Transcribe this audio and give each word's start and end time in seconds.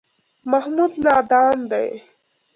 محمود 0.51 0.93
نادان 1.03 1.57
دی. 1.71 1.89